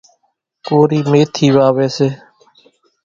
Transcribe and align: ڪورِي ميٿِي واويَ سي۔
ڪورِي 0.65 0.99
ميٿِي 1.11 1.47
واويَ 1.55 1.87
سي۔ 1.95 2.07